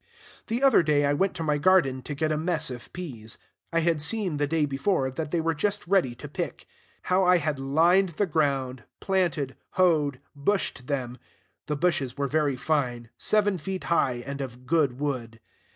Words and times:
The 0.47 0.63
other 0.63 0.81
day 0.81 1.05
I 1.05 1.13
went 1.13 1.35
to 1.35 1.43
my 1.43 1.59
garden 1.59 2.01
to 2.01 2.15
get 2.15 2.31
a 2.31 2.35
mess 2.35 2.71
of 2.71 2.91
peas. 2.91 3.37
I 3.71 3.81
had 3.81 4.01
seen, 4.01 4.37
the 4.37 4.47
day 4.47 4.65
before, 4.65 5.11
that 5.11 5.29
they 5.29 5.39
were 5.39 5.53
just 5.53 5.85
ready 5.85 6.15
to 6.15 6.27
pick. 6.27 6.65
How 7.03 7.23
I 7.23 7.37
had 7.37 7.59
lined 7.59 8.09
the 8.17 8.25
ground, 8.25 8.85
planted, 8.99 9.57
hoed, 9.73 10.19
bushed 10.35 10.87
them! 10.87 11.19
The 11.67 11.75
bushes 11.75 12.17
were 12.17 12.25
very 12.25 12.55
fine, 12.55 13.11
seven 13.19 13.59
feet 13.59 13.83
high, 13.93 14.23
and 14.25 14.41
of 14.41 14.65
good 14.65 14.99
wood. 14.99 15.39